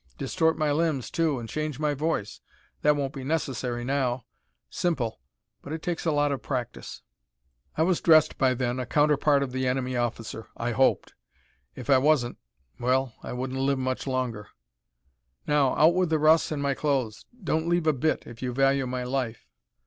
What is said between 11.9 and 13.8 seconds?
wasn't well, I wouldn't live